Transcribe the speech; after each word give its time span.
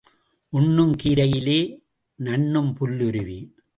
உண்ணும் 0.49 0.95
கீரையிலே 1.03 1.83
நண்ணும் 2.15 2.77
புல்லுருவி. 2.79 3.61